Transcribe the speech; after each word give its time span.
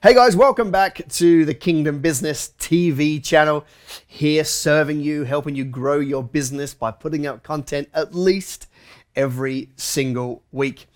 Hey 0.00 0.14
guys, 0.14 0.36
welcome 0.36 0.70
back 0.70 1.00
to 1.08 1.44
the 1.44 1.54
Kingdom 1.54 1.98
Business 1.98 2.52
TV 2.56 3.20
channel. 3.20 3.66
Here 4.06 4.44
serving 4.44 5.00
you, 5.00 5.24
helping 5.24 5.56
you 5.56 5.64
grow 5.64 5.98
your 5.98 6.22
business 6.22 6.72
by 6.72 6.92
putting 6.92 7.26
out 7.26 7.42
content 7.42 7.88
at 7.92 8.14
least 8.14 8.68
every 9.16 9.70
single 9.74 10.44
week. 10.52 10.86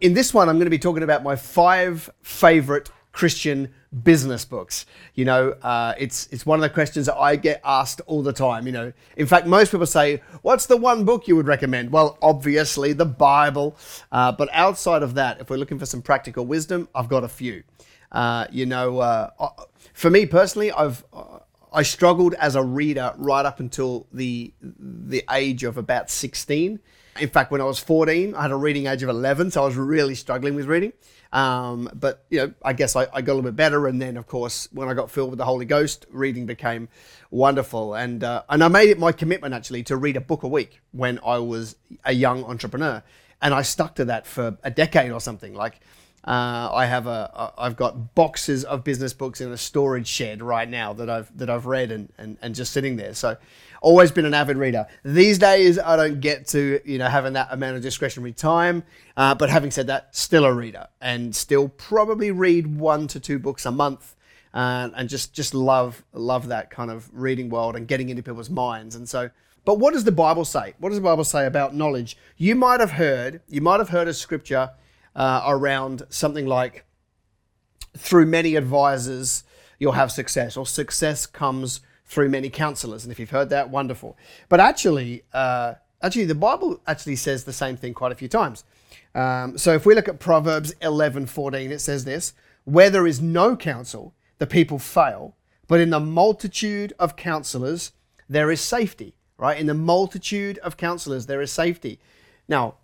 In 0.00 0.14
this 0.14 0.32
one, 0.32 0.48
I'm 0.48 0.58
going 0.58 0.66
to 0.66 0.70
be 0.70 0.78
talking 0.78 1.02
about 1.02 1.24
my 1.24 1.34
five 1.34 2.08
favorite 2.22 2.88
Christian 3.12 3.72
business 4.02 4.44
books. 4.44 4.86
You 5.14 5.24
know, 5.24 5.50
uh, 5.62 5.94
it's 5.98 6.26
it's 6.32 6.46
one 6.46 6.58
of 6.58 6.62
the 6.62 6.70
questions 6.70 7.06
that 7.06 7.16
I 7.16 7.36
get 7.36 7.60
asked 7.64 8.00
all 8.06 8.22
the 8.22 8.32
time. 8.32 8.66
You 8.66 8.72
know, 8.72 8.92
in 9.16 9.26
fact, 9.26 9.46
most 9.46 9.70
people 9.70 9.86
say, 9.86 10.22
"What's 10.42 10.66
the 10.66 10.76
one 10.76 11.04
book 11.04 11.28
you 11.28 11.36
would 11.36 11.46
recommend?" 11.46 11.92
Well, 11.92 12.18
obviously 12.22 12.92
the 12.92 13.04
Bible, 13.04 13.76
uh, 14.10 14.32
but 14.32 14.48
outside 14.52 15.02
of 15.02 15.14
that, 15.14 15.40
if 15.40 15.50
we're 15.50 15.56
looking 15.56 15.78
for 15.78 15.86
some 15.86 16.02
practical 16.02 16.46
wisdom, 16.46 16.88
I've 16.94 17.08
got 17.08 17.24
a 17.24 17.28
few. 17.28 17.62
Uh, 18.10 18.46
you 18.50 18.66
know, 18.66 18.98
uh, 18.98 19.30
uh, 19.38 19.48
for 19.94 20.10
me 20.10 20.26
personally, 20.26 20.72
I've 20.72 21.04
uh, 21.12 21.38
I 21.72 21.82
struggled 21.82 22.34
as 22.34 22.54
a 22.54 22.62
reader 22.62 23.14
right 23.16 23.44
up 23.44 23.60
until 23.60 24.06
the 24.12 24.52
the 24.60 25.24
age 25.30 25.64
of 25.64 25.78
about 25.78 26.10
16. 26.10 26.80
In 27.20 27.28
fact, 27.28 27.50
when 27.50 27.60
I 27.60 27.64
was 27.64 27.78
14, 27.78 28.34
I 28.34 28.42
had 28.42 28.50
a 28.50 28.56
reading 28.56 28.86
age 28.86 29.02
of 29.02 29.10
11, 29.10 29.50
so 29.50 29.62
I 29.62 29.66
was 29.66 29.76
really 29.76 30.14
struggling 30.14 30.54
with 30.54 30.66
reading. 30.66 30.94
Um, 31.32 31.88
but 31.94 32.24
you 32.28 32.38
know, 32.38 32.54
I 32.62 32.74
guess 32.74 32.94
I, 32.94 33.06
I, 33.12 33.22
got 33.22 33.32
a 33.32 33.36
little 33.36 33.42
bit 33.42 33.56
better, 33.56 33.86
and 33.86 34.00
then 34.00 34.18
of 34.18 34.26
course, 34.26 34.68
when 34.72 34.88
I 34.88 34.94
got 34.94 35.10
filled 35.10 35.30
with 35.30 35.38
the 35.38 35.46
Holy 35.46 35.64
Ghost, 35.64 36.04
reading 36.10 36.44
became 36.44 36.88
wonderful. 37.30 37.94
And 37.94 38.22
uh, 38.22 38.42
and 38.50 38.62
I 38.62 38.68
made 38.68 38.90
it 38.90 38.98
my 38.98 39.12
commitment 39.12 39.54
actually 39.54 39.82
to 39.84 39.96
read 39.96 40.16
a 40.18 40.20
book 40.20 40.42
a 40.42 40.48
week 40.48 40.80
when 40.92 41.18
I 41.24 41.38
was 41.38 41.76
a 42.04 42.12
young 42.12 42.44
entrepreneur, 42.44 43.02
and 43.40 43.54
I 43.54 43.62
stuck 43.62 43.94
to 43.94 44.04
that 44.06 44.26
for 44.26 44.58
a 44.62 44.70
decade 44.70 45.10
or 45.10 45.20
something. 45.20 45.54
Like 45.54 45.80
uh, 46.24 46.70
I 46.72 46.86
have 46.86 47.08
a 47.08 47.52
I've 47.58 47.76
got 47.76 48.14
boxes 48.14 48.64
of 48.64 48.84
business 48.84 49.12
books 49.12 49.40
in 49.40 49.50
a 49.50 49.56
storage 49.56 50.06
shed 50.06 50.40
right 50.40 50.68
now 50.68 50.92
that 50.92 51.10
I've 51.10 51.36
that 51.36 51.50
I've 51.50 51.66
read 51.66 51.90
and, 51.90 52.12
and, 52.16 52.38
and 52.40 52.54
just 52.54 52.72
sitting 52.72 52.94
there. 52.94 53.12
So 53.14 53.36
always 53.80 54.12
been 54.12 54.24
an 54.24 54.32
avid 54.32 54.56
reader. 54.56 54.86
These 55.04 55.38
days 55.38 55.80
I 55.80 55.96
don't 55.96 56.20
get 56.20 56.46
to 56.48 56.80
you 56.84 56.98
know 56.98 57.08
having 57.08 57.32
that 57.32 57.48
amount 57.50 57.76
of 57.76 57.82
discretionary 57.82 58.32
time. 58.32 58.84
Uh, 59.16 59.34
but 59.34 59.50
having 59.50 59.72
said 59.72 59.88
that, 59.88 60.14
still 60.14 60.44
a 60.44 60.54
reader 60.54 60.86
and 61.00 61.34
still 61.34 61.68
probably 61.68 62.30
read 62.30 62.78
one 62.78 63.08
to 63.08 63.18
two 63.18 63.40
books 63.40 63.66
a 63.66 63.72
month. 63.72 64.14
Uh, 64.54 64.90
and 64.94 65.08
just 65.08 65.32
just 65.32 65.54
love 65.54 66.04
love 66.12 66.48
that 66.48 66.70
kind 66.70 66.90
of 66.90 67.10
reading 67.12 67.50
world 67.50 67.74
and 67.74 67.88
getting 67.88 68.10
into 68.10 68.22
people's 68.22 68.50
minds. 68.50 68.94
And 68.94 69.08
so, 69.08 69.30
but 69.64 69.80
what 69.80 69.92
does 69.92 70.04
the 70.04 70.12
Bible 70.12 70.44
say? 70.44 70.74
What 70.78 70.90
does 70.90 70.98
the 70.98 71.04
Bible 71.04 71.24
say 71.24 71.46
about 71.46 71.74
knowledge? 71.74 72.16
You 72.36 72.54
might 72.54 72.78
have 72.78 72.92
heard 72.92 73.40
you 73.48 73.60
might 73.60 73.80
have 73.80 73.88
heard 73.88 74.06
a 74.06 74.14
scripture 74.14 74.70
uh, 75.14 75.42
around 75.46 76.02
something 76.08 76.46
like 76.46 76.84
through 77.96 78.26
many 78.26 78.56
advisors 78.56 79.44
you'll 79.82 79.92
have 79.92 80.12
success, 80.12 80.56
or 80.56 80.64
success 80.64 81.26
comes 81.26 81.80
through 82.06 82.28
many 82.28 82.48
counselors. 82.48 83.04
And 83.04 83.10
if 83.10 83.18
you've 83.18 83.30
heard 83.30 83.50
that, 83.50 83.68
wonderful. 83.68 84.16
But 84.48 84.60
actually, 84.60 85.24
uh, 85.32 85.74
actually, 86.00 86.26
the 86.26 86.36
Bible 86.36 86.80
actually 86.86 87.16
says 87.16 87.42
the 87.42 87.52
same 87.52 87.76
thing 87.76 87.92
quite 87.92 88.12
a 88.12 88.14
few 88.14 88.28
times. 88.28 88.62
Um, 89.12 89.58
so 89.58 89.74
if 89.74 89.84
we 89.84 89.96
look 89.96 90.08
at 90.08 90.20
Proverbs 90.20 90.72
11, 90.80 91.26
14, 91.26 91.72
it 91.72 91.80
says 91.80 92.04
this: 92.04 92.32
"Where 92.62 92.90
there 92.90 93.08
is 93.08 93.20
no 93.20 93.56
counsel, 93.56 94.14
the 94.38 94.46
people 94.46 94.78
fail, 94.78 95.34
but 95.66 95.80
in 95.80 95.90
the 95.90 96.00
multitude 96.00 96.92
of 97.00 97.16
counselors 97.16 97.90
there 98.28 98.52
is 98.52 98.60
safety." 98.60 99.16
Right? 99.36 99.58
In 99.58 99.66
the 99.66 99.74
multitude 99.74 100.58
of 100.58 100.76
counselors 100.76 101.26
there 101.26 101.42
is 101.42 101.50
safety. 101.50 101.98
Now, 102.46 102.76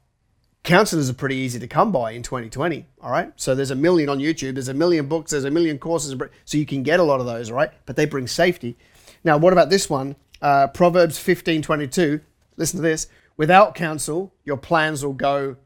counselors 0.63 1.09
are 1.09 1.15
pretty 1.15 1.37
easy 1.37 1.59
to 1.59 1.67
come 1.67 1.93
by 1.93 2.13
in 2.13 2.23
2020 2.23 2.87
all 3.01 3.11
right? 3.11 3.33
So 3.37 3.55
there's 3.55 3.71
a 3.71 3.77
million 3.77 4.09
on 4.09 4.19
youtube 4.19 4.55
there's 4.55 4.69
a 4.69 4.75
million 4.75 5.07
books 5.07 5.31
there's 5.31 5.45
a 5.45 5.51
million 5.51 5.79
courses 5.79 6.15
so 6.45 6.59
you 6.59 6.67
can 6.67 6.83
get 6.83 7.01
a 7.01 7.03
lot 7.03 7.21
of 7.21 7.27
those 7.27 7.51
right? 7.51 7.71
but 7.87 7.97
they 7.97 8.07
bring 8.07 8.27
safety. 8.27 8.77
Now 9.25 9.39
what 9.39 9.53
about 9.53 9.71
this 9.71 9.89
one? 9.89 10.17
Uh, 10.41 10.69
proverbs 10.69 11.19
15 11.19 11.63
22 11.63 12.21
listen 12.57 12.79
to 12.79 12.83
this 12.83 13.09
without 13.37 13.75
counsel 13.75 14.33
your 14.45 14.57
plans 14.57 15.05
will 15.05 15.13
go 15.13 15.57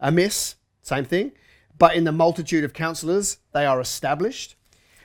amiss. 0.00 0.56
Same 0.82 1.04
thing. 1.04 1.32
But 1.78 1.96
in 1.96 2.04
the 2.04 2.12
multitude 2.12 2.64
of 2.64 2.72
counselors 2.72 3.38
they 3.52 3.66
are 3.66 3.80
established. 3.80 4.56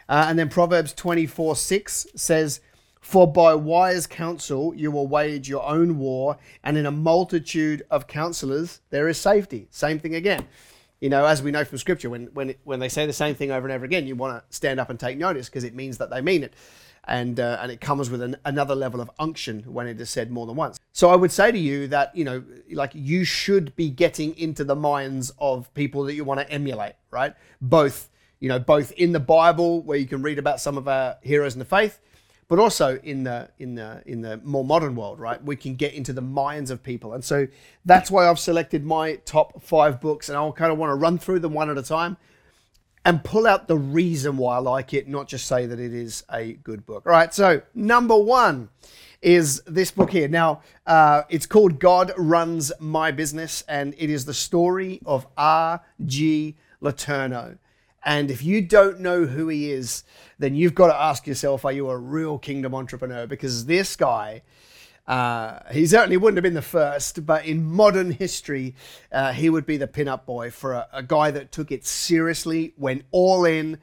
Uh, 0.07 0.25
and 0.27 0.39
then 0.39 0.49
proverbs 0.49 0.93
24 0.93 1.55
6 1.55 2.07
says 2.15 2.61
for 3.09 3.25
by 3.25 3.55
wise 3.55 4.05
counsel 4.05 4.71
you 4.75 4.91
will 4.91 5.07
wage 5.07 5.49
your 5.49 5.67
own 5.67 5.97
war, 5.97 6.37
and 6.63 6.77
in 6.77 6.85
a 6.85 6.91
multitude 6.91 7.81
of 7.89 8.05
counselors 8.05 8.81
there 8.91 9.07
is 9.07 9.17
safety. 9.17 9.67
Same 9.71 9.97
thing 9.97 10.13
again. 10.13 10.45
You 11.01 11.09
know, 11.09 11.25
as 11.25 11.41
we 11.41 11.49
know 11.49 11.65
from 11.65 11.79
Scripture, 11.79 12.11
when 12.11 12.27
when 12.35 12.53
when 12.65 12.79
they 12.79 12.87
say 12.87 13.07
the 13.07 13.13
same 13.13 13.33
thing 13.33 13.49
over 13.49 13.65
and 13.65 13.73
over 13.73 13.83
again, 13.83 14.05
you 14.05 14.15
want 14.15 14.37
to 14.37 14.55
stand 14.55 14.79
up 14.79 14.91
and 14.91 14.99
take 14.99 15.17
notice 15.17 15.49
because 15.49 15.63
it 15.63 15.73
means 15.73 15.97
that 15.97 16.11
they 16.11 16.21
mean 16.21 16.43
it, 16.43 16.53
and 17.03 17.39
uh, 17.39 17.57
and 17.63 17.71
it 17.71 17.81
comes 17.81 18.11
with 18.11 18.21
an, 18.21 18.35
another 18.45 18.75
level 18.75 19.01
of 19.01 19.09
unction 19.17 19.63
when 19.63 19.87
it 19.87 19.99
is 19.99 20.11
said 20.11 20.29
more 20.29 20.45
than 20.45 20.55
once. 20.55 20.77
So 20.91 21.09
I 21.09 21.15
would 21.15 21.31
say 21.31 21.51
to 21.51 21.57
you 21.57 21.87
that 21.87 22.15
you 22.15 22.23
know, 22.23 22.43
like 22.71 22.91
you 22.93 23.23
should 23.23 23.75
be 23.75 23.89
getting 23.89 24.37
into 24.37 24.63
the 24.63 24.75
minds 24.75 25.33
of 25.39 25.73
people 25.73 26.03
that 26.03 26.13
you 26.13 26.23
want 26.23 26.41
to 26.41 26.51
emulate, 26.51 26.93
right? 27.09 27.33
Both 27.59 28.09
you 28.39 28.49
know, 28.49 28.59
both 28.59 28.91
in 28.91 29.13
the 29.13 29.19
Bible 29.19 29.81
where 29.81 29.97
you 29.97 30.05
can 30.05 30.21
read 30.21 30.37
about 30.37 30.61
some 30.61 30.77
of 30.77 30.87
our 30.87 31.17
heroes 31.23 31.53
in 31.53 31.59
the 31.59 31.65
faith 31.65 31.99
but 32.49 32.59
also 32.59 32.97
in 33.03 33.23
the 33.23 33.49
in 33.59 33.75
the 33.75 34.03
in 34.05 34.21
the 34.21 34.37
more 34.43 34.65
modern 34.65 34.95
world, 34.95 35.19
right? 35.19 35.41
We 35.41 35.55
can 35.55 35.75
get 35.75 35.93
into 35.93 36.11
the 36.11 36.21
minds 36.21 36.71
of 36.71 36.83
people, 36.83 37.13
and 37.13 37.23
so 37.23 37.47
that's 37.85 38.11
why 38.11 38.27
I've 38.27 38.39
selected 38.39 38.83
my 38.83 39.15
top 39.23 39.63
five 39.63 40.01
books, 40.01 40.27
and 40.27 40.37
I'll 40.37 40.51
kind 40.51 40.71
of 40.71 40.77
want 40.77 40.89
to 40.89 40.95
run 40.95 41.17
through 41.17 41.39
them 41.39 41.53
one 41.53 41.69
at 41.69 41.77
a 41.77 41.83
time 41.83 42.17
and 43.05 43.23
pull 43.23 43.47
out 43.47 43.67
the 43.67 43.77
reason 43.77 44.35
why 44.35 44.57
I 44.57 44.59
like 44.59 44.93
it, 44.93 45.07
not 45.07 45.27
just 45.27 45.45
say 45.45 45.65
that 45.65 45.79
it 45.79 45.93
is 45.93 46.23
a 46.29 46.53
good 46.53 46.85
book. 46.85 47.03
All 47.05 47.13
right, 47.13 47.33
so 47.33 47.61
number 47.73 48.17
one 48.17 48.69
is 49.21 49.61
this 49.61 49.91
book 49.91 50.11
here. 50.11 50.27
Now, 50.27 50.61
uh, 50.85 51.23
it's 51.29 51.45
called 51.45 51.79
God 51.79 52.11
Runs 52.17 52.71
My 52.79 53.11
Business, 53.11 53.63
and 53.67 53.93
it 53.97 54.09
is 54.09 54.25
the 54.25 54.33
story 54.33 54.99
of 55.05 55.27
R.G. 55.37 56.57
Letourneau. 56.81 57.57
And 58.03 58.31
if 58.31 58.43
you 58.43 58.61
don't 58.61 58.99
know 58.99 59.25
who 59.25 59.47
he 59.49 59.71
is, 59.71 60.03
then 60.37 60.55
you've 60.55 60.75
got 60.75 60.87
to 60.87 60.95
ask 60.95 61.27
yourself, 61.27 61.65
are 61.65 61.71
you 61.71 61.89
a 61.89 61.97
real 61.97 62.37
kingdom 62.37 62.73
entrepreneur? 62.73 63.27
Because 63.27 63.65
this 63.65 63.95
guy, 63.95 64.41
uh, 65.07 65.59
he 65.71 65.85
certainly 65.85 66.17
wouldn't 66.17 66.37
have 66.37 66.43
been 66.43 66.53
the 66.53 66.61
first, 66.61 67.25
but 67.25 67.45
in 67.45 67.65
modern 67.65 68.11
history, 68.11 68.75
uh, 69.11 69.33
he 69.33 69.49
would 69.49 69.65
be 69.65 69.75
the 69.75 69.87
pin-up 69.87 70.25
boy 70.25 70.49
for 70.51 70.73
a, 70.73 70.87
a, 70.93 71.03
guy 71.03 71.31
that 71.31 71.51
took 71.51 71.71
it 71.71 71.85
seriously, 71.85 72.73
went 72.77 73.03
all 73.11 73.43
in, 73.43 73.79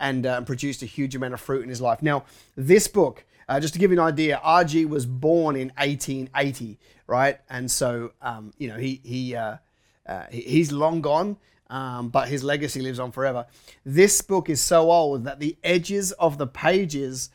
and 0.00 0.26
uh, 0.26 0.40
produced 0.40 0.82
a 0.82 0.86
huge 0.86 1.14
amount 1.14 1.34
of 1.34 1.40
fruit 1.40 1.62
in 1.62 1.68
his 1.68 1.80
life. 1.80 2.02
Now, 2.02 2.24
this 2.56 2.88
book, 2.88 3.24
uh, 3.48 3.60
just 3.60 3.74
to 3.74 3.78
give 3.78 3.92
you 3.92 4.00
an 4.00 4.04
idea, 4.04 4.40
RG 4.42 4.88
was 4.88 5.04
born 5.04 5.54
in 5.54 5.68
1880, 5.76 6.78
right? 7.06 7.38
And 7.50 7.70
so, 7.70 8.12
um, 8.22 8.52
you 8.56 8.68
know, 8.68 8.78
he 8.78 9.00
he, 9.04 9.36
uh, 9.36 9.56
uh, 10.06 10.24
he 10.30 10.40
he's 10.40 10.72
long 10.72 11.02
gone 11.02 11.36
um, 11.70 12.08
but 12.08 12.28
his 12.28 12.44
legacy 12.44 12.80
lives 12.80 12.98
on 12.98 13.12
forever. 13.12 13.46
This 13.84 14.20
book 14.20 14.50
is 14.50 14.60
so 14.60 14.90
old 14.90 15.24
that 15.24 15.40
the 15.40 15.56
edges 15.62 16.12
of 16.12 16.36
the 16.36 16.46
pages 16.46 17.30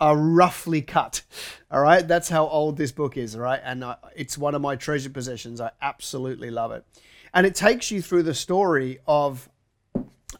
are 0.00 0.16
roughly 0.16 0.82
cut. 0.82 1.22
All 1.70 1.80
right, 1.80 2.06
that's 2.06 2.28
how 2.28 2.48
old 2.48 2.76
this 2.76 2.92
book 2.92 3.16
is. 3.16 3.36
All 3.36 3.42
right, 3.42 3.60
and 3.62 3.84
uh, 3.84 3.96
it's 4.16 4.36
one 4.36 4.54
of 4.54 4.62
my 4.62 4.76
treasured 4.76 5.14
possessions. 5.14 5.60
I 5.60 5.70
absolutely 5.80 6.50
love 6.50 6.72
it, 6.72 6.84
and 7.32 7.46
it 7.46 7.54
takes 7.54 7.90
you 7.90 8.02
through 8.02 8.24
the 8.24 8.34
story 8.34 8.98
of 9.06 9.48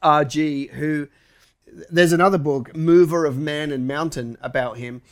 RG, 0.02 0.70
who 0.70 1.08
there's 1.90 2.12
another 2.12 2.38
book, 2.38 2.74
Mover 2.74 3.26
of 3.26 3.36
Man 3.38 3.72
and 3.72 3.86
Mountain, 3.86 4.38
about 4.40 4.78
him. 4.78 5.02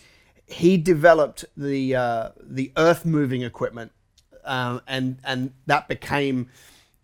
He 0.47 0.76
developed 0.76 1.44
the 1.56 1.94
uh, 1.94 2.28
the 2.42 2.72
earth 2.76 3.04
moving 3.04 3.42
equipment, 3.42 3.92
uh, 4.44 4.81
and 4.87 5.19
and 5.25 5.53
that 5.66 5.88
became 5.88 6.48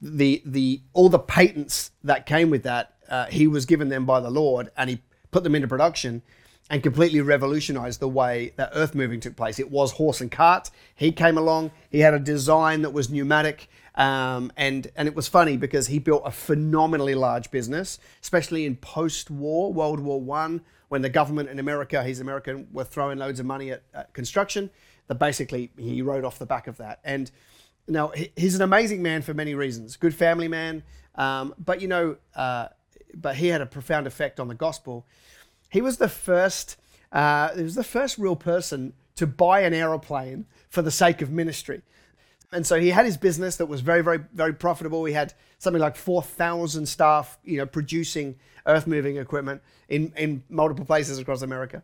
the 0.01 0.43
the 0.45 0.83
all 0.93 1.09
the 1.09 1.19
patents 1.19 1.91
that 2.05 2.27
came 2.27 2.51
with 2.51 2.63
that, 2.63 2.95
uh, 3.09 3.27
he 3.27 3.47
was 3.47 3.67
given 3.67 3.89
them 3.89 4.07
by 4.07 4.21
the 4.21 4.31
Lord, 4.31 4.71
and 4.77 4.91
he 4.91 5.01
put 5.31 5.45
them 5.45 5.55
into 5.55 5.69
production 5.69 6.23
and 6.71 6.83
completely 6.83 7.21
revolutionized 7.21 7.99
the 7.99 8.09
way 8.09 8.53
that 8.57 8.71
earth 8.75 8.95
moving 8.95 9.21
took 9.21 9.37
place. 9.37 9.59
It 9.59 9.71
was 9.71 9.93
horse 9.93 10.21
and 10.21 10.31
cart. 10.31 10.71
He 10.95 11.13
came 11.13 11.39
along. 11.39 11.71
He 11.91 12.01
had 12.01 12.15
a 12.15 12.19
design 12.19 12.83
that 12.83 12.91
was 12.91 13.09
pneumatic, 13.09 13.69
um, 13.95 14.53
and 14.57 14.91
and 14.95 15.09
it 15.09 15.15
was 15.15 15.29
funny 15.29 15.57
because 15.57 15.87
he 15.87 15.99
built 15.99 16.23
a 16.25 16.31
phenomenally 16.31 17.15
large 17.15 17.51
business, 17.51 17.99
especially 18.23 18.67
in 18.67 18.77
post-war 18.77 19.73
World 19.73 20.01
War 20.01 20.21
One, 20.21 20.61
when 20.89 21.03
the 21.03 21.09
government 21.09 21.49
in 21.49 21.59
America, 21.59 22.05
he's 22.05 22.21
American, 22.21 22.69
were 22.73 22.85
throwing 22.85 23.19
loads 23.19 23.41
of 23.41 23.47
money 23.47 23.73
at, 23.73 23.83
at 23.95 24.13
construction. 24.15 24.71
That 25.07 25.19
basically 25.19 25.71
he 25.79 26.03
rode 26.03 26.25
off 26.25 26.39
the 26.39 26.45
back 26.45 26.67
of 26.67 26.77
that, 26.77 27.01
and 27.03 27.31
now, 27.89 28.13
he's 28.37 28.55
an 28.55 28.63
amazing 28.63 29.03
man 29.03 29.23
for 29.23 29.35
many 29.35 29.55
reasons. 29.55 29.97
Good 29.97 30.15
family 30.15 30.49
man, 30.49 30.83
um, 31.15 31.55
but 31.59 31.81
you 31.81 31.89
know, 31.89 32.17
uh, 32.37 32.69
but 33.15 33.37
he 33.37 33.49
had 33.49 33.61
a 33.61 33.67
profound 33.67 34.07
effect 34.07 34.39
on 34.39 34.49
the 34.49 34.55
gospel. 34.55 35.07
He 35.71 35.81
was 35.81 35.97
the 35.97 36.09
first. 36.09 36.77
Uh, 37.11 37.55
he 37.55 37.63
was 37.63 37.75
the 37.75 37.85
first 37.85 38.19
real 38.19 38.37
person 38.37 38.93
to 39.17 39.27
buy 39.27 39.61
an 39.61 39.73
aeroplane 39.73 40.47
for 40.69 40.83
the 40.83 40.91
sake 40.91 41.23
of 41.23 41.31
ministry. 41.31 41.83
And 42.53 42.67
so 42.67 42.79
he 42.81 42.91
had 42.91 43.05
his 43.05 43.17
business 43.17 43.57
that 43.57 43.67
was 43.67 43.81
very, 43.81 44.03
very, 44.03 44.21
very 44.33 44.55
profitable. 44.55 45.05
He 45.05 45.13
had 45.13 45.35
something 45.59 45.81
like 45.81 45.97
4,000 45.97 46.87
staff, 46.87 47.39
you 47.45 47.59
know, 47.59 47.67
producing 47.67 48.37
earth 48.67 48.87
moving 48.87 49.17
equipment 49.17 49.63
in, 49.89 50.13
in 50.17 50.43
multiple 50.49 50.85
places 50.85 51.19
across 51.19 51.43
America. 51.43 51.83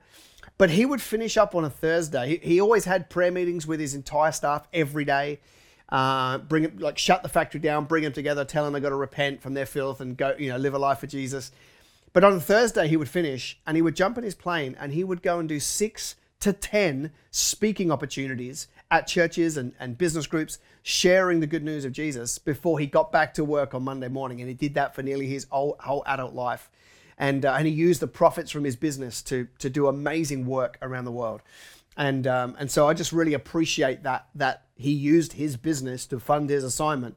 But 0.57 0.71
he 0.71 0.87
would 0.87 1.03
finish 1.03 1.37
up 1.37 1.55
on 1.55 1.65
a 1.65 1.71
Thursday. 1.71 2.39
He, 2.41 2.55
he 2.55 2.61
always 2.61 2.85
had 2.85 3.11
prayer 3.11 3.33
meetings 3.33 3.67
with 3.67 3.81
his 3.81 3.95
entire 3.95 4.33
staff 4.33 4.69
every 4.73 5.05
day. 5.05 5.41
Uh, 5.89 6.39
bring 6.39 6.65
it, 6.65 6.81
like 6.81 6.99
shut 6.99 7.23
the 7.23 7.29
factory 7.29 7.61
down, 7.61 7.85
bring 7.85 8.03
them 8.03 8.13
together, 8.13 8.45
tell 8.45 8.65
them 8.65 8.73
they 8.73 8.81
got 8.81 8.89
to 8.89 8.95
repent 8.95 9.43
from 9.43 9.55
their 9.55 9.67
filth 9.67 10.01
and 10.01 10.17
go, 10.17 10.35
you 10.39 10.49
know, 10.49 10.57
live 10.57 10.75
a 10.75 10.79
life 10.79 10.99
for 10.99 11.07
Jesus. 11.07 11.53
But 12.13 12.25
on 12.25 12.41
Thursday 12.41 12.89
he 12.89 12.97
would 12.97 13.09
finish 13.09 13.59
and 13.67 13.77
he 13.77 13.83
would 13.83 13.95
jump 13.95 14.17
in 14.17 14.25
his 14.25 14.35
plane 14.35 14.77
and 14.81 14.93
he 14.93 15.05
would 15.05 15.23
go 15.23 15.39
and 15.39 15.49
do 15.49 15.61
six 15.61 16.17
to 16.41 16.53
ten 16.53 17.13
speaking 17.31 17.91
opportunities 17.91 18.67
at 18.91 19.07
churches 19.07 19.57
and, 19.57 19.73
and 19.79 19.99
business 19.99 20.27
groups, 20.27 20.59
sharing 20.83 21.41
the 21.41 21.47
good 21.47 21.65
news 21.65 21.85
of 21.85 21.93
Jesus 21.93 22.39
before 22.39 22.79
he 22.79 22.87
got 22.87 23.13
back 23.13 23.35
to 23.35 23.45
work 23.45 23.75
on 23.75 23.83
Monday 23.83 24.09
morning. 24.09 24.41
And 24.41 24.49
he 24.49 24.55
did 24.55 24.75
that 24.75 24.95
for 24.95 25.03
nearly 25.03 25.27
his 25.27 25.47
whole, 25.51 25.77
whole 25.81 26.03
adult 26.07 26.35
life 26.35 26.71
and 27.19 27.45
uh, 27.45 27.55
and 27.57 27.67
he 27.67 27.73
used 27.73 28.01
the 28.01 28.07
profits 28.07 28.51
from 28.51 28.65
his 28.65 28.77
business 28.77 29.23
to 29.23 29.49
to 29.59 29.71
do 29.71 29.87
amazing 29.87 30.47
work 30.47 30.79
around 30.83 31.05
the 31.05 31.13
world, 31.13 31.43
and 31.97 32.27
um, 32.27 32.57
and 32.59 32.71
so 32.71 32.89
I 32.89 32.95
just 32.95 33.13
really 33.13 33.35
appreciate 33.35 34.03
that 34.03 34.27
that 34.35 34.64
he 34.75 34.91
used 34.93 35.35
his 35.35 35.57
business 35.57 36.07
to 36.07 36.19
fund 36.19 36.51
his 36.51 36.65
assignment, 36.65 37.17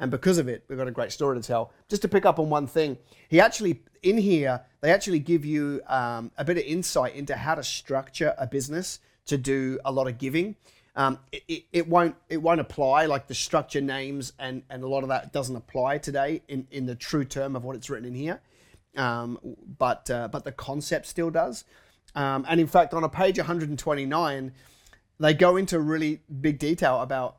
and 0.00 0.10
because 0.10 0.38
of 0.38 0.48
it, 0.48 0.64
we've 0.68 0.78
got 0.78 0.88
a 0.88 0.92
great 0.92 1.12
story 1.12 1.40
to 1.40 1.46
tell. 1.46 1.72
Just 1.88 2.02
to 2.02 2.08
pick 2.08 2.24
up 2.24 2.38
on 2.38 2.50
one 2.50 2.66
thing, 2.66 2.98
he 3.28 3.40
actually 3.40 3.82
in 4.02 4.18
here 4.18 4.62
they 4.80 4.92
actually 4.92 5.18
give 5.18 5.44
you 5.44 5.80
um, 5.88 6.30
a 6.38 6.44
bit 6.44 6.56
of 6.56 6.62
insight 6.64 7.14
into 7.14 7.34
how 7.34 7.54
to 7.54 7.64
structure 7.64 8.34
a 8.38 8.46
business 8.46 9.00
to 9.26 9.36
do 9.36 9.78
a 9.84 9.92
lot 9.92 10.06
of 10.06 10.18
giving. 10.18 10.56
Um, 10.94 11.18
it, 11.30 11.42
it, 11.48 11.64
it, 11.72 11.88
won't 11.88 12.16
it 12.28 12.38
won't 12.38 12.60
apply 12.60 13.06
like 13.06 13.28
the 13.28 13.34
structure 13.34 13.80
names 13.80 14.32
and, 14.38 14.62
and 14.68 14.82
a 14.82 14.88
lot 14.88 15.04
of 15.04 15.08
that 15.10 15.32
doesn't 15.32 15.54
apply 15.54 15.98
today 15.98 16.42
in, 16.48 16.66
in 16.72 16.86
the 16.86 16.96
true 16.96 17.24
term 17.24 17.54
of 17.54 17.62
what 17.62 17.76
it's 17.76 17.88
written 17.88 18.06
in 18.06 18.14
here 18.14 18.40
um, 18.98 19.38
but 19.78 20.10
uh, 20.10 20.28
but 20.28 20.44
the 20.44 20.52
concept 20.52 21.06
still 21.06 21.30
does. 21.30 21.64
Um, 22.14 22.44
and 22.48 22.60
in 22.60 22.66
fact, 22.66 22.94
on 22.94 23.04
a 23.04 23.08
page 23.08 23.38
129, 23.38 24.52
they 25.18 25.34
go 25.34 25.56
into 25.56 25.78
really 25.80 26.20
big 26.40 26.58
detail 26.58 27.00
about 27.00 27.36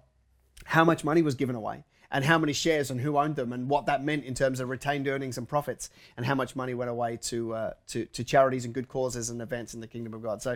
how 0.66 0.84
much 0.84 1.04
money 1.04 1.22
was 1.22 1.36
given 1.36 1.56
away 1.56 1.84
and 2.12 2.26
how 2.26 2.38
many 2.38 2.54
shares 2.54 2.90
and 2.92 3.00
who 3.02 3.18
owned 3.18 3.36
them 3.36 3.54
and 3.54 3.70
what 3.70 3.86
that 3.86 4.04
meant 4.04 4.24
in 4.26 4.34
terms 4.34 4.60
of 4.60 4.70
retained 4.70 5.08
earnings 5.08 5.38
and 5.38 5.48
profits 5.48 5.90
and 6.18 6.26
how 6.26 6.36
much 6.36 6.56
money 6.56 6.74
went 6.74 6.90
away 6.90 7.18
to 7.18 7.54
uh, 7.54 7.74
to, 7.88 8.06
to 8.06 8.24
charities 8.24 8.66
and 8.66 8.74
good 8.74 8.88
causes 8.88 9.30
and 9.30 9.42
events 9.42 9.74
in 9.74 9.80
the 9.80 9.88
kingdom 9.88 10.14
of 10.14 10.22
God. 10.22 10.42
So. 10.42 10.56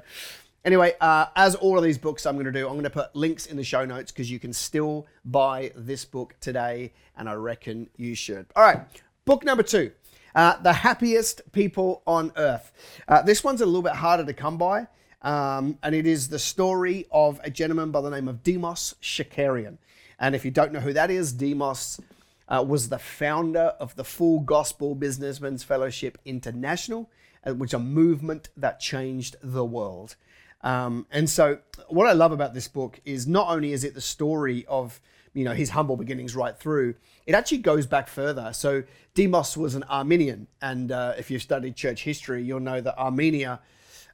Anyway, 0.66 0.94
uh, 1.02 1.26
as 1.36 1.56
all 1.56 1.78
of 1.78 1.84
these 1.84 1.98
books 1.98 2.26
I'm 2.26 2.36
going 2.36 2.46
to 2.46 2.52
do, 2.54 2.68
I'm 2.68 2.76
going 2.76 2.86
to 2.86 2.90
put 2.90 3.14
links 3.14 3.48
in 3.48 3.58
the 3.58 3.66
show 3.66 3.84
notes 3.84 4.14
because 4.14 4.32
you 4.32 4.40
can 4.40 4.54
still 4.54 5.08
buy 5.26 5.74
this 5.76 6.06
book 6.06 6.36
today, 6.40 6.94
and 7.18 7.28
I 7.28 7.34
reckon 7.34 7.90
you 7.98 8.16
should. 8.16 8.46
All 8.56 8.64
right, 8.64 8.80
book 9.26 9.44
number 9.44 9.62
two 9.62 9.92
uh, 10.36 10.58
the 10.62 10.74
happiest 10.74 11.52
people 11.52 12.02
on 12.06 12.32
earth. 12.38 12.72
Uh, 13.08 13.22
this 13.22 13.44
one's 13.44 13.62
a 13.62 13.66
little 13.66 13.82
bit 13.82 13.94
harder 13.94 14.26
to 14.26 14.34
come 14.34 14.58
by, 14.58 14.88
um, 15.24 15.78
and 15.82 15.96
it 15.96 16.06
is 16.06 16.28
the 16.28 16.40
story 16.40 17.08
of 17.12 17.40
a 17.44 17.50
gentleman 17.50 17.92
by 17.92 18.02
the 18.02 18.10
name 18.10 18.28
of 18.28 18.44
Demos 18.44 18.96
Shakarian. 19.02 19.78
And 20.20 20.36
if 20.36 20.46
you 20.46 20.52
don't 20.52 20.74
know 20.74 20.82
who 20.82 20.94
that 20.94 21.10
is, 21.10 21.34
Demos 21.34 22.00
uh, 22.48 22.64
was 22.68 22.90
the 22.90 23.00
founder 23.00 23.74
of 23.80 23.96
the 23.96 24.04
Full 24.04 24.42
Gospel 24.42 24.96
Businessmen's 24.96 25.64
Fellowship 25.64 26.18
International, 26.26 27.10
uh, 27.46 27.54
which 27.54 27.72
is 27.72 27.76
a 27.76 27.80
movement 27.80 28.50
that 28.58 28.80
changed 28.80 29.38
the 29.42 29.66
world. 29.66 30.16
Um, 30.62 31.08
and 31.12 31.30
so, 31.30 31.60
what 31.88 32.08
I 32.08 32.14
love 32.14 32.32
about 32.32 32.54
this 32.54 32.68
book 32.68 33.02
is 33.04 33.28
not 33.28 33.50
only 33.50 33.74
is 33.74 33.84
it 33.84 33.96
the 33.96 34.02
story 34.02 34.66
of 34.68 35.02
you 35.34 35.44
know 35.44 35.54
his 35.54 35.72
humble 35.72 35.98
beginnings 35.98 36.36
right 36.36 36.58
through. 36.58 36.96
It 37.26 37.34
actually 37.34 37.60
goes 37.60 37.86
back 37.86 38.08
further. 38.08 38.52
So 38.54 38.84
Demos 39.14 39.58
was 39.58 39.76
an 39.76 39.84
Armenian, 39.90 40.48
and 40.62 40.92
uh, 40.92 41.14
if 41.18 41.32
you've 41.32 41.42
studied 41.42 41.76
church 41.76 42.04
history, 42.04 42.44
you'll 42.44 42.60
know 42.60 42.82
that 42.82 42.98
Armenia 42.98 43.60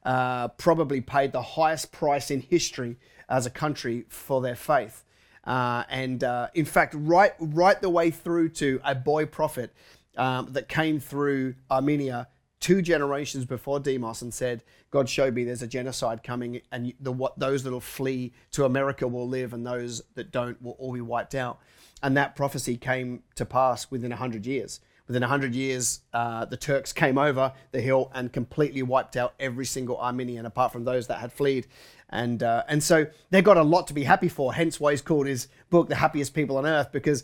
uh, 0.09 0.47
probably 0.47 1.01
paid 1.01 1.31
the 1.31 1.41
highest 1.41 1.91
price 1.91 2.31
in 2.31 2.41
history 2.41 2.97
as 3.29 3.45
a 3.45 3.49
country 3.51 4.05
for 4.09 4.41
their 4.41 4.55
faith. 4.55 5.03
Uh, 5.43 5.83
and 5.87 6.23
uh, 6.23 6.47
in 6.55 6.65
fact, 6.65 6.95
right 6.97 7.33
right 7.39 7.79
the 7.79 7.91
way 7.91 8.09
through 8.09 8.49
to 8.49 8.81
a 8.83 8.95
boy 8.95 9.27
prophet 9.27 9.71
um, 10.17 10.51
that 10.53 10.67
came 10.67 10.99
through 10.99 11.53
Armenia 11.69 12.27
two 12.59 12.81
generations 12.81 13.45
before 13.45 13.79
Demos 13.79 14.23
and 14.23 14.33
said, 14.33 14.63
God 14.89 15.07
showed 15.07 15.35
me 15.35 15.43
there's 15.43 15.61
a 15.61 15.67
genocide 15.67 16.23
coming, 16.23 16.61
and 16.71 16.91
the 16.99 17.11
what 17.11 17.37
those 17.37 17.61
that'll 17.61 17.79
flee 17.79 18.33
to 18.53 18.65
America 18.65 19.07
will 19.07 19.27
live, 19.27 19.53
and 19.53 19.63
those 19.63 20.01
that 20.15 20.31
don't 20.31 20.59
will 20.59 20.75
all 20.79 20.93
be 20.93 21.01
wiped 21.01 21.35
out. 21.35 21.59
And 22.01 22.17
that 22.17 22.35
prophecy 22.35 22.77
came 22.77 23.21
to 23.35 23.45
pass 23.45 23.91
within 23.91 24.09
hundred 24.09 24.47
years. 24.47 24.79
Within 25.09 25.23
hundred 25.23 25.55
years, 25.55 26.01
uh, 26.13 26.45
the 26.45 26.55
Turks 26.55 26.93
came 26.93 27.17
over 27.17 27.51
the 27.71 27.81
hill 27.81 28.11
and 28.13 28.31
completely 28.31 28.83
wiped 28.83 29.17
out 29.17 29.33
every 29.39 29.65
single 29.65 29.99
Armenian, 29.99 30.45
apart 30.45 30.71
from 30.71 30.85
those 30.85 31.07
that 31.07 31.17
had 31.17 31.33
fled. 31.33 31.65
And 32.11 32.43
uh, 32.43 32.63
and 32.67 32.81
so 32.81 33.07
they've 33.31 33.43
got 33.43 33.57
a 33.57 33.63
lot 33.63 33.87
to 33.87 33.93
be 33.93 34.03
happy 34.03 34.29
for. 34.29 34.53
Hence 34.53 34.79
why 34.79 34.91
he's 34.91 35.01
called 35.01 35.25
his 35.25 35.47
book 35.71 35.89
"The 35.89 35.95
Happiest 35.95 36.33
People 36.35 36.57
on 36.57 36.67
Earth," 36.67 36.91
because 36.91 37.23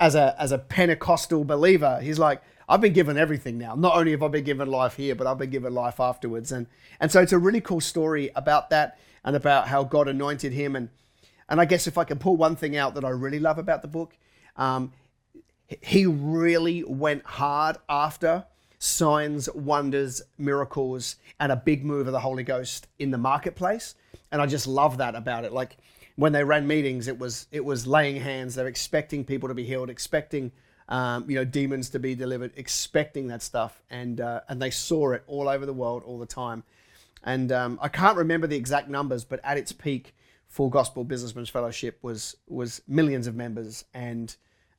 as 0.00 0.14
a 0.14 0.34
as 0.40 0.50
a 0.50 0.58
Pentecostal 0.58 1.44
believer, 1.44 2.00
he's 2.00 2.18
like, 2.18 2.42
I've 2.68 2.80
been 2.80 2.92
given 2.92 3.16
everything 3.16 3.58
now. 3.58 3.74
Not 3.74 3.96
only 3.96 4.10
have 4.12 4.22
I 4.22 4.28
been 4.28 4.44
given 4.44 4.68
life 4.68 4.96
here, 4.96 5.14
but 5.14 5.26
I've 5.26 5.38
been 5.38 5.50
given 5.50 5.74
life 5.74 6.00
afterwards. 6.00 6.52
And 6.52 6.66
and 7.00 7.12
so 7.12 7.20
it's 7.20 7.32
a 7.32 7.38
really 7.38 7.60
cool 7.60 7.80
story 7.80 8.30
about 8.34 8.70
that 8.70 8.98
and 9.24 9.36
about 9.36 9.68
how 9.68 9.84
God 9.84 10.08
anointed 10.08 10.52
him. 10.52 10.74
And 10.74 10.88
and 11.48 11.60
I 11.60 11.64
guess 11.64 11.86
if 11.86 11.96
I 11.96 12.04
can 12.04 12.18
pull 12.18 12.36
one 12.36 12.56
thing 12.56 12.76
out 12.76 12.94
that 12.94 13.04
I 13.04 13.10
really 13.10 13.38
love 13.38 13.58
about 13.58 13.82
the 13.82 13.88
book, 13.88 14.16
um, 14.56 14.92
he 15.80 16.06
really 16.06 16.84
went 16.84 17.24
hard 17.24 17.76
after 17.88 18.46
signs, 18.78 19.50
wonders, 19.52 20.22
miracles, 20.38 21.16
and 21.40 21.50
a 21.50 21.56
big 21.56 21.84
move 21.84 22.06
of 22.06 22.12
the 22.12 22.20
Holy 22.20 22.44
Ghost 22.44 22.88
in 22.98 23.10
the 23.10 23.18
marketplace. 23.18 23.94
And 24.30 24.40
I 24.40 24.46
just 24.46 24.66
love 24.66 24.98
that 24.98 25.14
about 25.14 25.44
it. 25.44 25.52
Like 25.52 25.76
when 26.16 26.32
they 26.32 26.44
ran 26.44 26.66
meetings, 26.66 27.08
it 27.08 27.18
was 27.18 27.46
it 27.50 27.64
was 27.64 27.86
laying 27.86 28.20
hands. 28.20 28.54
They're 28.54 28.66
expecting 28.66 29.24
people 29.24 29.48
to 29.48 29.54
be 29.54 29.64
healed, 29.64 29.90
expecting 29.90 30.52
um, 30.88 31.28
you 31.28 31.36
know, 31.36 31.44
demons 31.44 31.90
to 31.90 31.98
be 31.98 32.14
delivered, 32.14 32.52
expecting 32.56 33.26
that 33.28 33.42
stuff, 33.42 33.82
and 33.90 34.20
uh, 34.20 34.40
and 34.48 34.60
they 34.62 34.70
saw 34.70 35.12
it 35.12 35.24
all 35.26 35.48
over 35.48 35.66
the 35.66 35.72
world 35.72 36.02
all 36.04 36.18
the 36.18 36.26
time. 36.26 36.62
And 37.24 37.50
um, 37.50 37.78
I 37.82 37.88
can't 37.88 38.16
remember 38.16 38.46
the 38.46 38.56
exact 38.56 38.88
numbers, 38.88 39.24
but 39.24 39.40
at 39.42 39.58
its 39.58 39.72
peak, 39.72 40.14
Full 40.48 40.68
Gospel 40.68 41.02
Businessmen's 41.02 41.48
Fellowship 41.48 41.98
was 42.02 42.36
was 42.46 42.82
millions 42.86 43.26
of 43.26 43.34
members 43.34 43.84
and 43.94 44.36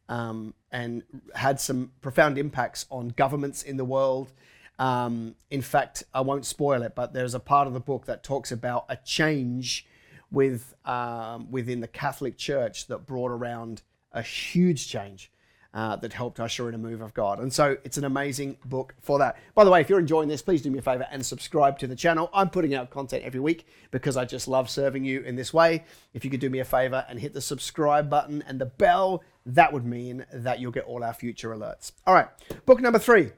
um, 0.10 0.54
and 0.72 1.04
had 1.36 1.60
some 1.60 1.92
profound 2.02 2.38
impacts 2.38 2.86
on 2.90 3.10
governments 3.10 3.64
in 3.64 3.78
the 3.78 3.86
world. 3.86 4.34
Um, 4.80 5.36
in 5.50 5.62
fact, 5.62 6.04
I 6.14 6.22
won't 6.22 6.46
spoil 6.46 6.84
it, 6.84 6.94
but 6.96 7.14
there's 7.14 7.34
a 7.34 7.40
part 7.40 7.68
of 7.68 7.74
the 7.74 7.80
book 7.80 8.06
that 8.06 8.24
talks 8.24 8.52
about 8.52 8.86
a 8.90 8.98
change 8.98 9.86
with 10.32 10.76
um, 10.86 11.50
within 11.52 11.80
the 11.80 11.88
Catholic 11.88 12.38
Church 12.38 12.88
that 12.88 13.06
brought 13.06 13.32
around 13.32 13.82
a 14.12 14.22
huge 14.22 14.88
change 14.88 15.32
uh, 15.78 15.96
that 15.96 16.12
helped 16.12 16.40
usher 16.40 16.68
in 16.68 16.74
a 16.74 16.78
move 16.78 17.02
of 17.02 17.14
God. 17.14 17.40
And 17.40 17.54
so 17.54 17.78
it's 17.84 17.98
an 17.98 18.04
amazing 18.04 18.58
book 18.66 18.96
for 19.00 19.20
that. 19.20 19.38
By 19.54 19.64
the 19.64 19.70
way, 19.70 19.80
if 19.80 19.90
you're 19.90 20.00
enjoying 20.00 20.28
this, 20.28 20.42
please 20.42 20.64
do 20.64 20.72
me 20.72 20.80
a 20.80 20.82
favor 20.82 21.06
and 21.12 21.24
subscribe 21.24 21.78
to 21.78 21.86
the 21.86 21.96
channel. 21.96 22.32
I'm 22.34 22.50
putting 22.50 22.74
out 22.74 22.90
content 22.90 23.24
every 23.24 23.40
week 23.40 23.68
because 23.92 24.18
I 24.18 24.26
just 24.26 24.48
love 24.48 24.72
serving 24.72 25.06
you 25.06 25.22
in 25.22 25.36
this 25.36 25.54
way. 25.54 25.86
If 26.16 26.26
you 26.26 26.32
could 26.32 26.40
do 26.40 26.50
me 26.50 26.58
a 26.58 26.66
favor 26.66 27.06
and 27.08 27.20
hit 27.20 27.36
the 27.36 27.42
subscribe 27.42 28.10
button 28.10 28.44
and 28.48 28.60
the 28.60 28.66
bell, 28.66 29.24
that 29.46 29.72
would 29.72 29.86
mean 29.86 30.26
that 30.34 30.60
you'll 30.60 30.72
get 30.72 30.86
all 30.86 31.04
our 31.04 31.14
future 31.14 31.50
alerts. 31.50 31.92
All 32.08 32.16
right, 32.16 32.28
book 32.66 32.82
number 32.82 32.98
three 32.98 33.34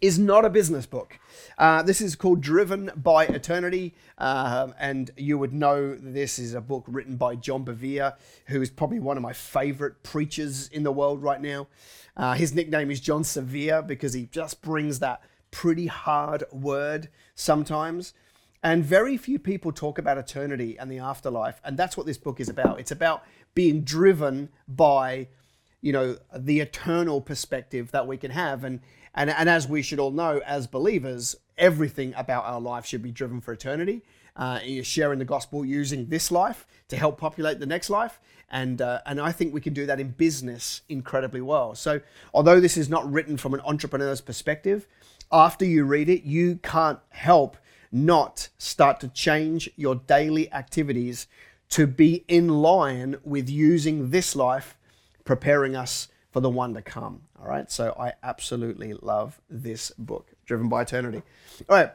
is 0.00 0.18
not 0.18 0.44
a 0.44 0.50
business 0.50 0.86
book. 0.86 1.18
Uh, 1.58 1.82
this 1.82 2.00
is 2.00 2.16
called 2.16 2.40
Driven 2.40 2.90
by 2.96 3.26
Eternity, 3.26 3.94
um, 4.18 4.74
and 4.78 5.10
you 5.16 5.38
would 5.38 5.52
know 5.52 5.94
this 5.94 6.38
is 6.38 6.54
a 6.54 6.60
book 6.60 6.84
written 6.86 7.16
by 7.16 7.36
John 7.36 7.64
Bevere, 7.64 8.14
who 8.46 8.62
is 8.62 8.70
probably 8.70 9.00
one 9.00 9.16
of 9.16 9.22
my 9.22 9.32
favorite 9.32 10.02
preachers 10.02 10.68
in 10.68 10.82
the 10.82 10.92
world 10.92 11.22
right 11.22 11.40
now. 11.40 11.66
Uh, 12.16 12.32
his 12.34 12.54
nickname 12.54 12.90
is 12.90 13.00
John 13.00 13.24
Severe 13.24 13.82
because 13.82 14.14
he 14.14 14.26
just 14.26 14.62
brings 14.62 15.00
that 15.00 15.22
pretty 15.50 15.86
hard 15.86 16.44
word 16.50 17.08
sometimes. 17.34 18.14
And 18.62 18.84
very 18.84 19.16
few 19.16 19.38
people 19.38 19.72
talk 19.72 19.98
about 19.98 20.18
eternity 20.18 20.78
and 20.78 20.90
the 20.90 20.98
afterlife, 20.98 21.60
and 21.64 21.78
that's 21.78 21.96
what 21.96 22.06
this 22.06 22.18
book 22.18 22.40
is 22.40 22.48
about. 22.48 22.78
It's 22.78 22.90
about 22.90 23.22
being 23.54 23.82
driven 23.82 24.50
by 24.68 25.28
you 25.80 25.92
know 25.92 26.16
the 26.36 26.60
eternal 26.60 27.20
perspective 27.20 27.90
that 27.92 28.06
we 28.06 28.16
can 28.16 28.30
have 28.30 28.64
and 28.64 28.80
and, 29.14 29.30
and 29.30 29.48
as 29.48 29.68
we 29.68 29.82
should 29.82 29.98
all 29.98 30.10
know, 30.10 30.40
as 30.46 30.66
believers, 30.66 31.36
everything 31.58 32.14
about 32.16 32.44
our 32.44 32.60
life 32.60 32.86
should 32.86 33.02
be 33.02 33.10
driven 33.10 33.40
for 33.40 33.52
eternity. 33.52 34.02
Uh, 34.36 34.60
you're 34.64 34.84
sharing 34.84 35.18
the 35.18 35.24
gospel 35.24 35.64
using 35.64 36.06
this 36.06 36.30
life 36.30 36.66
to 36.88 36.96
help 36.96 37.18
populate 37.18 37.58
the 37.58 37.66
next 37.66 37.90
life. 37.90 38.20
And, 38.50 38.80
uh, 38.80 39.00
and 39.06 39.20
I 39.20 39.32
think 39.32 39.52
we 39.52 39.60
can 39.60 39.74
do 39.74 39.86
that 39.86 40.00
in 40.00 40.10
business 40.10 40.82
incredibly 40.88 41.40
well. 41.40 41.74
So, 41.74 42.00
although 42.32 42.60
this 42.60 42.76
is 42.76 42.88
not 42.88 43.10
written 43.10 43.36
from 43.36 43.54
an 43.54 43.60
entrepreneur's 43.60 44.20
perspective, 44.20 44.86
after 45.32 45.64
you 45.64 45.84
read 45.84 46.08
it, 46.08 46.22
you 46.22 46.56
can't 46.62 46.98
help 47.10 47.56
not 47.92 48.48
start 48.58 49.00
to 49.00 49.08
change 49.08 49.68
your 49.76 49.96
daily 49.96 50.52
activities 50.52 51.26
to 51.70 51.86
be 51.86 52.24
in 52.26 52.48
line 52.48 53.16
with 53.22 53.48
using 53.48 54.10
this 54.10 54.34
life, 54.34 54.76
preparing 55.30 55.76
us 55.76 56.08
for 56.32 56.40
the 56.40 56.50
one 56.50 56.74
to 56.74 56.82
come. 56.82 57.20
All 57.40 57.46
right. 57.46 57.70
So 57.70 57.94
I 57.96 58.14
absolutely 58.20 58.94
love 58.94 59.40
this 59.48 59.92
book, 59.96 60.32
Driven 60.44 60.68
by 60.68 60.82
Eternity. 60.82 61.22
All 61.68 61.76
right. 61.76 61.92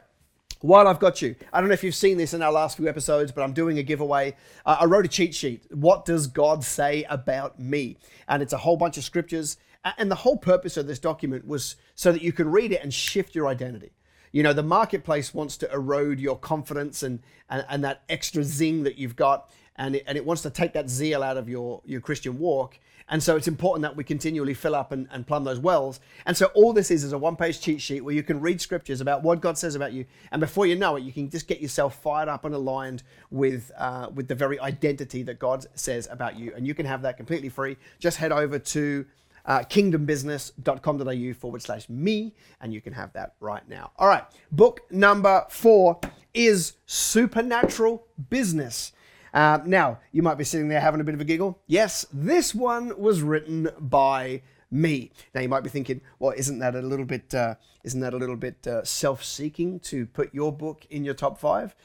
While 0.62 0.88
I've 0.88 0.98
got 0.98 1.20
you, 1.20 1.36
I 1.52 1.60
don't 1.60 1.68
know 1.68 1.74
if 1.74 1.84
you've 1.84 1.94
seen 1.94 2.16
this 2.16 2.32
in 2.32 2.40
our 2.40 2.50
last 2.50 2.78
few 2.78 2.88
episodes, 2.88 3.32
but 3.32 3.42
I'm 3.42 3.52
doing 3.52 3.78
a 3.78 3.82
giveaway. 3.82 4.36
Uh, 4.64 4.78
I 4.80 4.86
wrote 4.86 5.04
a 5.04 5.08
cheat 5.08 5.34
sheet. 5.34 5.66
What 5.70 6.06
does 6.06 6.28
God 6.28 6.64
say 6.64 7.04
about 7.10 7.60
me? 7.60 7.98
And 8.26 8.42
it's 8.42 8.54
a 8.54 8.56
whole 8.56 8.78
bunch 8.78 8.96
of 8.96 9.04
scriptures. 9.04 9.58
And 9.98 10.10
the 10.10 10.14
whole 10.14 10.38
purpose 10.38 10.78
of 10.78 10.86
this 10.86 10.98
document 10.98 11.46
was 11.46 11.76
so 11.94 12.10
that 12.12 12.22
you 12.22 12.32
can 12.32 12.50
read 12.50 12.72
it 12.72 12.82
and 12.82 12.94
shift 12.94 13.34
your 13.34 13.48
identity. 13.48 13.90
You 14.32 14.44
know, 14.44 14.54
the 14.54 14.62
marketplace 14.62 15.34
wants 15.34 15.58
to 15.58 15.70
erode 15.70 16.20
your 16.20 16.38
confidence 16.38 17.02
and, 17.02 17.20
and, 17.50 17.66
and 17.68 17.84
that 17.84 18.02
extra 18.08 18.42
zing 18.42 18.84
that 18.84 18.96
you've 18.96 19.14
got, 19.14 19.50
and 19.76 19.96
it, 19.96 20.04
and 20.06 20.16
it 20.16 20.24
wants 20.24 20.42
to 20.42 20.50
take 20.50 20.72
that 20.74 20.88
zeal 20.88 21.22
out 21.22 21.36
of 21.36 21.48
your, 21.48 21.80
your 21.84 22.00
Christian 22.00 22.38
walk. 22.38 22.78
And 23.08 23.22
so 23.22 23.36
it's 23.36 23.46
important 23.46 23.82
that 23.82 23.94
we 23.94 24.02
continually 24.02 24.54
fill 24.54 24.74
up 24.74 24.90
and, 24.90 25.06
and 25.12 25.24
plumb 25.24 25.44
those 25.44 25.60
wells. 25.60 26.00
And 26.26 26.36
so 26.36 26.46
all 26.54 26.72
this 26.72 26.90
is 26.90 27.04
is 27.04 27.12
a 27.12 27.18
one 27.18 27.36
page 27.36 27.60
cheat 27.60 27.80
sheet 27.80 28.00
where 28.00 28.14
you 28.14 28.24
can 28.24 28.40
read 28.40 28.60
scriptures 28.60 29.00
about 29.00 29.22
what 29.22 29.40
God 29.40 29.56
says 29.56 29.76
about 29.76 29.92
you. 29.92 30.06
And 30.32 30.40
before 30.40 30.66
you 30.66 30.74
know 30.74 30.96
it, 30.96 31.04
you 31.04 31.12
can 31.12 31.30
just 31.30 31.46
get 31.46 31.60
yourself 31.60 32.02
fired 32.02 32.28
up 32.28 32.44
and 32.44 32.52
aligned 32.52 33.04
with, 33.30 33.70
uh, 33.78 34.08
with 34.12 34.26
the 34.26 34.34
very 34.34 34.58
identity 34.58 35.22
that 35.22 35.38
God 35.38 35.66
says 35.76 36.08
about 36.10 36.36
you. 36.36 36.52
And 36.56 36.66
you 36.66 36.74
can 36.74 36.84
have 36.84 37.02
that 37.02 37.16
completely 37.16 37.48
free. 37.48 37.76
Just 38.00 38.16
head 38.16 38.32
over 38.32 38.58
to 38.58 39.06
uh, 39.46 39.60
kingdombusiness.com.au 39.60 41.34
forward 41.34 41.62
slash 41.62 41.88
me, 41.88 42.34
and 42.60 42.74
you 42.74 42.80
can 42.80 42.92
have 42.92 43.12
that 43.12 43.34
right 43.40 43.66
now. 43.68 43.92
All 43.96 44.08
right, 44.08 44.24
book 44.50 44.80
number 44.90 45.46
four 45.48 46.00
is 46.34 46.74
Supernatural 46.86 48.04
Business. 48.28 48.92
Uh, 49.36 49.58
now, 49.66 49.98
you 50.12 50.22
might 50.22 50.38
be 50.38 50.44
sitting 50.44 50.68
there 50.68 50.80
having 50.80 50.98
a 50.98 51.04
bit 51.04 51.14
of 51.14 51.20
a 51.20 51.24
giggle. 51.24 51.60
Yes, 51.66 52.06
this 52.10 52.54
one 52.54 52.98
was 52.98 53.20
written 53.20 53.68
by 53.78 54.40
me. 54.70 55.10
Now 55.34 55.42
you 55.42 55.48
might 55.50 55.62
be 55.62 55.68
thinking, 55.68 56.00
well, 56.18 56.32
isn't 56.34 56.58
that 56.60 56.74
a 56.74 56.80
little 56.80 57.04
bit 57.04 57.34
uh, 57.34 57.56
isn't 57.84 58.00
that 58.00 58.14
a 58.14 58.16
little 58.16 58.36
bit 58.36 58.66
uh, 58.66 58.82
self-seeking 58.82 59.80
to 59.80 60.06
put 60.06 60.32
your 60.32 60.52
book 60.52 60.86
in 60.88 61.04
your 61.04 61.12
top 61.12 61.38
five? 61.38 61.76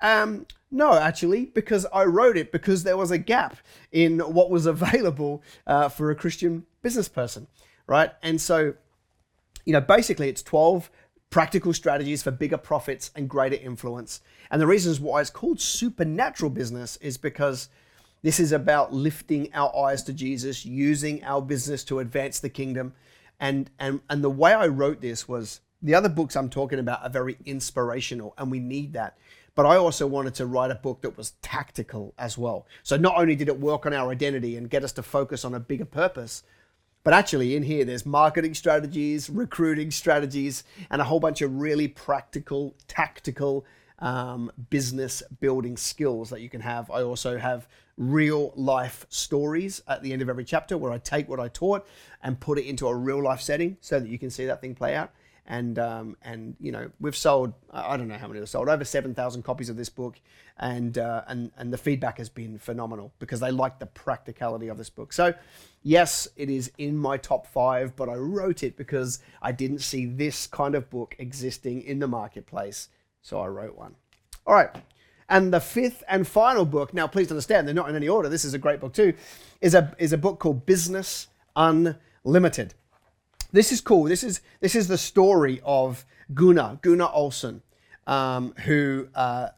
Um, 0.00 0.46
no, 0.70 0.94
actually, 0.94 1.46
because 1.46 1.86
I 1.92 2.04
wrote 2.04 2.36
it 2.36 2.52
because 2.52 2.84
there 2.84 2.96
was 2.96 3.10
a 3.10 3.18
gap 3.18 3.56
in 3.90 4.20
what 4.20 4.48
was 4.48 4.66
available 4.76 5.42
uh, 5.66 5.88
for 5.88 6.12
a 6.12 6.14
Christian 6.14 6.66
business 6.82 7.08
person, 7.08 7.48
right? 7.88 8.12
And 8.22 8.40
so, 8.40 8.74
you 9.64 9.72
know, 9.72 9.80
basically, 9.80 10.28
it's 10.28 10.42
twelve 10.42 10.88
practical 11.32 11.72
strategies 11.72 12.22
for 12.22 12.30
bigger 12.30 12.58
profits 12.58 13.10
and 13.16 13.28
greater 13.28 13.56
influence. 13.56 14.20
And 14.50 14.60
the 14.60 14.66
reasons 14.66 15.00
why 15.00 15.22
it's 15.22 15.30
called 15.30 15.60
supernatural 15.60 16.50
business 16.50 16.98
is 16.98 17.16
because 17.16 17.70
this 18.22 18.38
is 18.38 18.52
about 18.52 18.92
lifting 18.92 19.48
our 19.54 19.74
eyes 19.74 20.02
to 20.04 20.12
Jesus, 20.12 20.66
using 20.66 21.24
our 21.24 21.40
business 21.40 21.84
to 21.84 22.00
advance 22.00 22.38
the 22.38 22.50
kingdom. 22.50 22.92
And, 23.40 23.70
and, 23.78 24.00
and 24.10 24.22
the 24.22 24.30
way 24.30 24.52
I 24.52 24.66
wrote 24.66 25.00
this 25.00 25.26
was 25.26 25.62
the 25.80 25.94
other 25.94 26.10
books 26.10 26.36
I'm 26.36 26.50
talking 26.50 26.78
about 26.78 27.02
are 27.02 27.10
very 27.10 27.38
inspirational, 27.46 28.34
and 28.36 28.50
we 28.50 28.60
need 28.60 28.92
that. 28.92 29.16
But 29.54 29.64
I 29.64 29.76
also 29.76 30.06
wanted 30.06 30.34
to 30.34 30.46
write 30.46 30.70
a 30.70 30.76
book 30.76 31.00
that 31.00 31.16
was 31.16 31.32
tactical 31.42 32.14
as 32.18 32.36
well. 32.36 32.66
So 32.82 32.98
not 32.98 33.16
only 33.16 33.36
did 33.36 33.48
it 33.48 33.58
work 33.58 33.86
on 33.86 33.94
our 33.94 34.10
identity 34.10 34.56
and 34.56 34.68
get 34.68 34.84
us 34.84 34.92
to 34.92 35.02
focus 35.02 35.46
on 35.46 35.54
a 35.54 35.60
bigger 35.60 35.86
purpose, 35.86 36.42
but 37.04 37.14
actually, 37.14 37.56
in 37.56 37.62
here, 37.64 37.84
there's 37.84 38.06
marketing 38.06 38.54
strategies, 38.54 39.28
recruiting 39.28 39.90
strategies, 39.90 40.64
and 40.90 41.00
a 41.00 41.04
whole 41.04 41.20
bunch 41.20 41.42
of 41.42 41.60
really 41.60 41.88
practical, 41.88 42.74
tactical 42.86 43.64
um, 43.98 44.52
business 44.70 45.22
building 45.40 45.76
skills 45.76 46.30
that 46.30 46.40
you 46.40 46.48
can 46.48 46.60
have. 46.60 46.90
I 46.90 47.02
also 47.02 47.38
have 47.38 47.68
real 47.96 48.52
life 48.56 49.06
stories 49.08 49.82
at 49.86 50.02
the 50.02 50.12
end 50.12 50.22
of 50.22 50.28
every 50.28 50.44
chapter 50.44 50.78
where 50.78 50.92
I 50.92 50.98
take 50.98 51.28
what 51.28 51.40
I 51.40 51.48
taught 51.48 51.86
and 52.22 52.38
put 52.38 52.58
it 52.58 52.66
into 52.66 52.86
a 52.88 52.94
real 52.94 53.22
life 53.22 53.40
setting 53.40 53.76
so 53.80 54.00
that 54.00 54.08
you 54.08 54.18
can 54.18 54.30
see 54.30 54.46
that 54.46 54.60
thing 54.60 54.74
play 54.74 54.94
out 54.94 55.12
and 55.46 55.78
um, 55.78 56.16
and 56.22 56.56
you 56.60 56.72
know 56.72 56.90
we've 57.00 57.16
sold 57.16 57.52
I 57.72 57.96
don't 57.96 58.08
know 58.08 58.16
how 58.16 58.28
many 58.28 58.40
we've 58.40 58.48
sold 58.48 58.68
over 58.68 58.84
seven 58.84 59.14
thousand 59.14 59.42
copies 59.42 59.68
of 59.68 59.76
this 59.76 59.88
book, 59.88 60.20
and 60.58 60.96
uh, 60.98 61.22
and 61.26 61.50
and 61.56 61.72
the 61.72 61.78
feedback 61.78 62.18
has 62.18 62.28
been 62.28 62.58
phenomenal 62.58 63.12
because 63.18 63.40
they 63.40 63.50
like 63.50 63.78
the 63.78 63.86
practicality 63.86 64.68
of 64.68 64.78
this 64.78 64.90
book. 64.90 65.12
So 65.12 65.34
yes, 65.82 66.28
it 66.36 66.48
is 66.48 66.70
in 66.78 66.96
my 66.96 67.16
top 67.16 67.46
five, 67.46 67.96
but 67.96 68.08
I 68.08 68.14
wrote 68.14 68.62
it 68.62 68.76
because 68.76 69.18
I 69.40 69.52
didn't 69.52 69.80
see 69.80 70.06
this 70.06 70.46
kind 70.46 70.74
of 70.74 70.88
book 70.90 71.16
existing 71.18 71.82
in 71.82 71.98
the 71.98 72.08
marketplace, 72.08 72.88
so 73.20 73.40
I 73.40 73.48
wrote 73.48 73.76
one. 73.76 73.96
All 74.46 74.54
right. 74.54 74.70
And 75.28 75.52
the 75.52 75.60
fifth 75.60 76.04
and 76.08 76.28
final 76.28 76.66
book, 76.66 76.92
now 76.92 77.06
please 77.06 77.30
understand, 77.30 77.66
they're 77.66 77.74
not 77.74 77.88
in 77.88 77.96
any 77.96 78.08
order. 78.08 78.28
This 78.28 78.44
is 78.44 78.52
a 78.52 78.58
great 78.58 78.80
book 78.80 78.92
too, 78.92 79.14
is 79.62 79.74
a, 79.74 79.94
is 79.98 80.12
a 80.12 80.18
book 80.18 80.38
called 80.40 80.66
Business 80.66 81.28
Unlimited. 81.56 82.74
This 83.52 83.70
is 83.70 83.82
cool. 83.82 84.04
This 84.04 84.24
is 84.24 84.40
this 84.60 84.74
is 84.74 84.88
the 84.88 84.98
story 84.98 85.60
of 85.62 86.06
Gunnar 86.32 86.78
Gunnar 86.80 87.10
Olson, 87.12 87.62
um, 88.06 88.54
who 88.64 89.08
uh, 89.14 89.48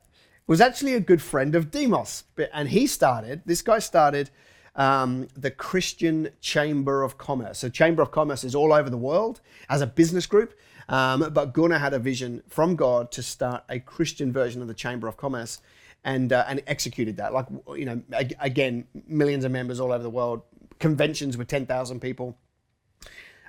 was 0.48 0.60
actually 0.60 0.94
a 0.94 1.00
good 1.00 1.22
friend 1.22 1.54
of 1.54 1.70
Demos, 1.70 2.24
and 2.52 2.68
he 2.68 2.88
started. 2.88 3.42
This 3.46 3.62
guy 3.62 3.78
started 3.78 4.30
um, 4.74 5.28
the 5.36 5.52
Christian 5.52 6.30
Chamber 6.40 7.04
of 7.04 7.18
Commerce. 7.18 7.60
So 7.60 7.68
Chamber 7.68 8.02
of 8.02 8.10
Commerce 8.10 8.42
is 8.42 8.56
all 8.56 8.72
over 8.72 8.90
the 8.90 8.98
world 8.98 9.40
as 9.70 9.80
a 9.80 9.86
business 9.86 10.26
group. 10.26 10.54
Um, 10.88 11.30
but 11.32 11.54
Gunnar 11.54 11.78
had 11.78 11.94
a 11.94 11.98
vision 11.98 12.42
from 12.48 12.74
God 12.74 13.12
to 13.12 13.22
start 13.22 13.64
a 13.68 13.78
Christian 13.78 14.32
version 14.32 14.60
of 14.60 14.68
the 14.68 14.74
Chamber 14.74 15.06
of 15.06 15.16
Commerce, 15.16 15.60
and 16.04 16.32
uh, 16.32 16.44
and 16.48 16.62
executed 16.66 17.16
that. 17.18 17.32
Like 17.32 17.46
you 17.76 17.84
know, 17.84 18.02
again, 18.40 18.88
millions 19.06 19.44
of 19.44 19.52
members 19.52 19.78
all 19.78 19.92
over 19.92 20.02
the 20.02 20.10
world, 20.10 20.42
conventions 20.80 21.36
with 21.36 21.46
ten 21.46 21.64
thousand 21.64 22.00
people. 22.00 22.36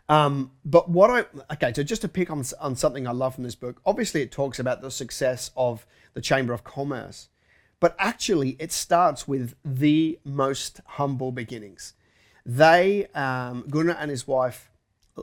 Um, 0.08 0.52
but 0.64 0.90
what 0.90 1.10
I 1.10 1.54
okay, 1.54 1.74
so 1.74 1.82
just 1.84 2.04
to 2.04 2.08
pick 2.08 2.30
on 2.30 2.44
on 2.60 2.76
something 2.76 3.08
I 3.08 3.12
love 3.12 3.36
from 3.36 3.44
this 3.44 3.56
book, 3.56 3.82
obviously 3.86 4.22
it 4.22 4.32
talks 4.32 4.60
about 4.60 4.82
the 4.82 4.92
success 4.92 5.52
of 5.58 5.86
the 6.14 6.22
Chamber 6.22 6.54
of 6.54 6.64
Commerce, 6.64 7.30
but 7.80 7.96
actually 7.98 8.56
it 8.60 8.72
starts 8.72 9.28
with 9.28 9.56
the 9.64 10.20
most 10.24 10.82
humble 10.86 11.32
beginnings. 11.32 11.94
They 12.46 13.08
um, 13.16 13.66
Gunnar 13.68 13.98
and 14.00 14.12
his 14.12 14.28
wife 14.28 14.70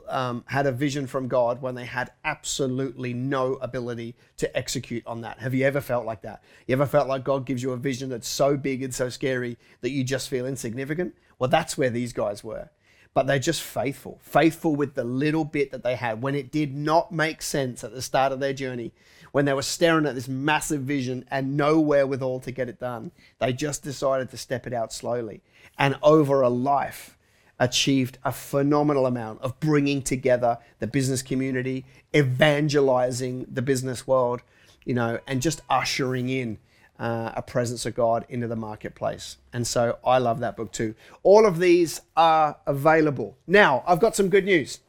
um, 0.09 0.43
had 0.47 0.65
a 0.65 0.71
vision 0.73 1.07
from 1.07 1.29
God 1.29 1.61
when 1.61 1.75
they 1.75 1.85
had 1.85 2.11
absolutely 2.25 3.13
no 3.13 3.53
ability 3.55 4.15
to 4.37 4.57
execute 4.57 5.05
on 5.07 5.21
that. 5.21 5.39
Have 5.39 5.53
you 5.53 5.65
ever 5.65 5.79
felt 5.79 6.05
like 6.05 6.23
that? 6.23 6.43
You 6.67 6.73
ever 6.73 6.87
felt 6.87 7.07
like 7.07 7.23
God 7.23 7.45
gives 7.45 7.63
you 7.63 7.71
a 7.71 7.77
vision 7.77 8.09
that's 8.09 8.27
so 8.27 8.57
big 8.57 8.83
and 8.83 8.93
so 8.93 9.07
scary 9.07 9.57
that 9.79 9.91
you 9.91 10.03
just 10.03 10.27
feel 10.27 10.45
insignificant? 10.45 11.15
Well, 11.39 11.49
that's 11.49 11.77
where 11.77 11.89
these 11.89 12.11
guys 12.11 12.43
were 12.43 12.69
but 13.13 13.27
they're 13.27 13.39
just 13.39 13.61
faithful, 13.61 14.19
faithful 14.21 14.75
with 14.75 14.95
the 14.95 15.03
little 15.03 15.45
bit 15.45 15.71
that 15.71 15.83
they 15.83 15.95
had 15.95 16.21
when 16.21 16.35
it 16.35 16.51
did 16.51 16.75
not 16.75 17.11
make 17.11 17.41
sense 17.41 17.83
at 17.83 17.93
the 17.93 18.01
start 18.01 18.31
of 18.31 18.39
their 18.39 18.53
journey, 18.53 18.91
when 19.31 19.45
they 19.45 19.53
were 19.53 19.61
staring 19.61 20.05
at 20.05 20.15
this 20.15 20.27
massive 20.27 20.81
vision 20.81 21.25
and 21.29 21.57
nowhere 21.57 22.07
with 22.07 22.21
all 22.21 22.39
to 22.39 22.51
get 22.51 22.69
it 22.69 22.79
done. 22.79 23.11
They 23.39 23.53
just 23.53 23.83
decided 23.83 24.29
to 24.29 24.37
step 24.37 24.65
it 24.65 24.73
out 24.73 24.93
slowly 24.93 25.41
and 25.77 25.97
over 26.01 26.41
a 26.41 26.49
life 26.49 27.17
achieved 27.59 28.17
a 28.23 28.31
phenomenal 28.31 29.05
amount 29.05 29.41
of 29.41 29.59
bringing 29.59 30.01
together 30.01 30.57
the 30.79 30.87
business 30.87 31.21
community, 31.21 31.85
evangelizing 32.15 33.45
the 33.51 33.61
business 33.61 34.07
world, 34.07 34.41
you 34.85 34.93
know, 34.93 35.19
and 35.27 35.41
just 35.41 35.61
ushering 35.69 36.29
in 36.29 36.57
uh, 36.99 37.31
a 37.35 37.41
presence 37.41 37.85
of 37.85 37.95
God 37.95 38.25
into 38.29 38.47
the 38.47 38.55
marketplace. 38.55 39.37
And 39.51 39.65
so 39.65 39.97
I 40.05 40.17
love 40.19 40.39
that 40.39 40.55
book 40.55 40.71
too. 40.71 40.95
All 41.23 41.45
of 41.45 41.59
these 41.59 42.01
are 42.15 42.57
available. 42.65 43.37
Now, 43.47 43.83
I've 43.87 43.99
got 43.99 44.15
some 44.15 44.29
good 44.29 44.45
news. 44.45 44.79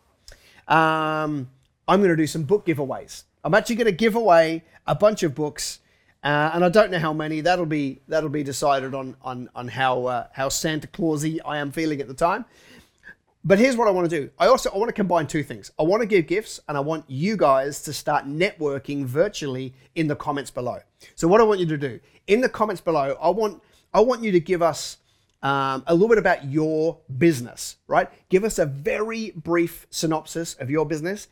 Um, 0.69 1.51
I'm 1.87 2.01
going 2.01 2.11
to 2.11 2.17
do 2.17 2.27
some 2.27 2.45
book 2.45 2.67
giveaways. 2.67 3.25
I'm 3.43 3.55
actually 3.55 3.77
going 3.77 3.87
to 3.87 3.93
give 3.93 4.15
away 4.15 4.65
a 4.87 4.95
bunch 4.95 5.23
of 5.23 5.35
books. 5.35 5.81
Uh, 6.23 6.51
and 6.55 6.65
I 6.65 6.71
don't 6.71 6.91
know 6.91 6.99
how 6.99 7.13
many. 7.13 7.43
That'll 7.43 7.67
be 7.67 8.01
that'll 8.09 8.31
be 8.31 8.43
decided 8.43 8.95
on 8.95 9.15
on 9.21 9.51
on 9.55 9.69
how 9.69 10.07
uh, 10.07 10.27
how 10.33 10.49
Santa 10.49 10.87
Clausy 10.87 11.39
I 11.45 11.59
am 11.59 11.71
feeling 11.71 12.01
at 12.01 12.09
the 12.09 12.15
time. 12.15 12.47
But 13.47 13.59
here's 13.59 13.77
what 13.77 13.89
I 13.89 13.91
want 13.91 14.09
to 14.09 14.21
do. 14.21 14.31
I 14.39 14.47
also 14.47 14.71
I 14.71 14.79
want 14.79 14.89
to 14.89 14.95
combine 14.95 15.27
two 15.27 15.43
things. 15.43 15.71
I 15.79 15.83
want 15.83 16.01
to 16.01 16.07
give 16.07 16.27
gifts 16.27 16.61
and 16.67 16.79
I 16.79 16.81
want 16.81 17.05
you 17.09 17.37
guys 17.37 17.83
to 17.83 17.93
start 17.93 18.27
networking 18.27 19.05
virtually 19.05 19.75
in 19.95 20.09
the 20.09 20.17
comments 20.17 20.51
below. 20.51 20.79
So 21.15 21.29
what 21.29 21.43
I 21.43 21.45
want 21.45 21.61
you 21.61 21.67
to 21.67 21.77
do 21.77 22.01
in 22.27 22.41
the 22.41 22.49
comments 22.49 22.81
below, 22.81 23.17
I 23.21 23.29
want 23.29 23.63
I 23.93 24.01
want 24.01 24.23
you 24.23 24.33
to 24.33 24.41
give 24.41 24.63
us 24.63 24.97
um, 25.43 25.85
a 25.87 25.93
little 25.93 26.09
bit 26.09 26.17
about 26.17 26.47
your 26.47 26.99
business, 27.19 27.77
right? 27.87 28.09
Give 28.31 28.45
us 28.45 28.59
a 28.59 28.65
very 28.65 29.33
brief 29.33 29.87
synopsis 29.91 30.55
of 30.55 30.71
your 30.71 30.87
business 30.87 31.29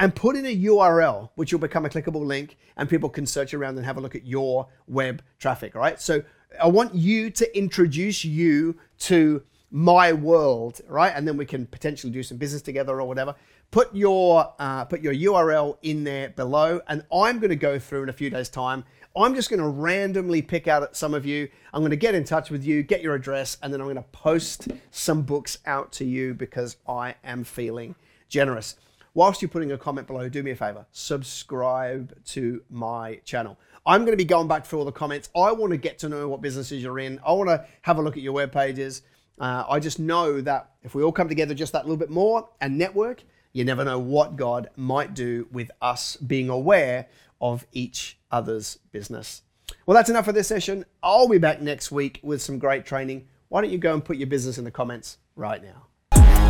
and 0.00 0.12
put 0.16 0.34
in 0.34 0.44
a 0.44 0.64
URL, 0.64 1.30
which 1.36 1.52
will 1.52 1.60
become 1.60 1.86
a 1.86 1.88
clickable 1.88 2.26
link, 2.26 2.56
and 2.76 2.90
people 2.90 3.08
can 3.08 3.24
search 3.24 3.54
around 3.54 3.76
and 3.76 3.86
have 3.86 3.96
a 3.96 4.00
look 4.00 4.16
at 4.16 4.26
your 4.26 4.66
web 4.88 5.22
traffic, 5.38 5.76
right? 5.76 6.00
So 6.00 6.24
I 6.60 6.66
want 6.66 6.94
you 6.96 7.30
to 7.30 7.56
introduce 7.56 8.24
you 8.24 8.76
to 9.00 9.42
my 9.72 10.12
world, 10.12 10.82
right? 10.86 11.12
And 11.16 11.26
then 11.26 11.38
we 11.38 11.46
can 11.46 11.66
potentially 11.66 12.12
do 12.12 12.22
some 12.22 12.36
business 12.36 12.60
together 12.60 13.00
or 13.00 13.08
whatever. 13.08 13.34
put 13.70 13.92
your 13.94 14.52
uh, 14.58 14.84
put 14.84 15.00
your 15.00 15.14
URL 15.14 15.78
in 15.82 16.04
there 16.04 16.28
below, 16.28 16.80
and 16.88 17.02
I'm 17.12 17.38
going 17.38 17.50
to 17.50 17.56
go 17.56 17.78
through 17.78 18.04
in 18.04 18.08
a 18.10 18.12
few 18.12 18.28
days' 18.28 18.50
time. 18.50 18.84
I'm 19.16 19.34
just 19.34 19.50
going 19.50 19.60
to 19.60 19.68
randomly 19.68 20.42
pick 20.42 20.68
out 20.68 20.94
some 20.96 21.14
of 21.14 21.26
you. 21.26 21.48
I'm 21.72 21.80
going 21.80 21.90
to 21.90 21.96
get 21.96 22.14
in 22.14 22.24
touch 22.24 22.50
with 22.50 22.64
you, 22.64 22.82
get 22.82 23.02
your 23.02 23.14
address, 23.14 23.58
and 23.62 23.72
then 23.72 23.80
I'm 23.80 23.86
going 23.86 23.96
to 23.96 24.02
post 24.12 24.68
some 24.90 25.22
books 25.22 25.58
out 25.66 25.90
to 25.92 26.04
you 26.04 26.34
because 26.34 26.76
I 26.86 27.14
am 27.24 27.44
feeling 27.44 27.94
generous. 28.28 28.76
Whilst 29.14 29.42
you're 29.42 29.50
putting 29.50 29.72
a 29.72 29.78
comment 29.78 30.06
below, 30.06 30.28
do 30.28 30.42
me 30.42 30.52
a 30.52 30.56
favor, 30.56 30.86
subscribe 30.92 32.14
to 32.26 32.62
my 32.70 33.16
channel. 33.24 33.58
I'm 33.84 34.02
going 34.02 34.12
to 34.12 34.16
be 34.16 34.24
going 34.24 34.48
back 34.48 34.64
through 34.64 34.78
all 34.78 34.84
the 34.84 34.92
comments. 34.92 35.28
I 35.36 35.52
want 35.52 35.72
to 35.72 35.76
get 35.76 35.98
to 36.00 36.08
know 36.08 36.28
what 36.28 36.40
businesses 36.40 36.82
you're 36.82 36.98
in. 36.98 37.20
I 37.26 37.32
want 37.32 37.50
to 37.50 37.66
have 37.82 37.98
a 37.98 38.02
look 38.02 38.16
at 38.16 38.22
your 38.22 38.32
web 38.32 38.52
pages. 38.52 39.02
Uh, 39.38 39.64
I 39.68 39.80
just 39.80 39.98
know 39.98 40.40
that 40.40 40.70
if 40.82 40.94
we 40.94 41.02
all 41.02 41.12
come 41.12 41.28
together 41.28 41.54
just 41.54 41.72
that 41.72 41.84
little 41.84 41.96
bit 41.96 42.10
more 42.10 42.48
and 42.60 42.78
network, 42.78 43.24
you 43.52 43.64
never 43.64 43.84
know 43.84 43.98
what 43.98 44.36
God 44.36 44.70
might 44.76 45.14
do 45.14 45.48
with 45.52 45.70
us 45.80 46.16
being 46.16 46.48
aware 46.48 47.08
of 47.40 47.66
each 47.72 48.18
other's 48.30 48.78
business. 48.92 49.42
Well, 49.86 49.94
that's 49.94 50.10
enough 50.10 50.24
for 50.24 50.32
this 50.32 50.48
session. 50.48 50.84
I'll 51.02 51.28
be 51.28 51.38
back 51.38 51.60
next 51.60 51.90
week 51.90 52.20
with 52.22 52.40
some 52.40 52.58
great 52.58 52.86
training. 52.86 53.26
Why 53.48 53.60
don't 53.60 53.70
you 53.70 53.78
go 53.78 53.94
and 53.94 54.04
put 54.04 54.16
your 54.16 54.28
business 54.28 54.58
in 54.58 54.64
the 54.64 54.70
comments 54.70 55.18
right 55.36 55.62
now? 55.62 55.86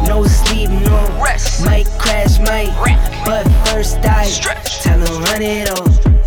No 0.07 0.25
sleep, 0.25 0.69
no 0.69 1.21
rest. 1.23 1.65
Might 1.65 1.87
crash, 1.99 2.39
might 2.41 2.69
wreck. 2.85 2.99
But 3.25 3.45
first 3.69 3.97
I 3.99 4.25
stretch. 4.25 4.83
Time 4.83 5.05
to 5.05 5.13
run 5.13 5.43
it 5.43 5.71
off. 5.71 6.22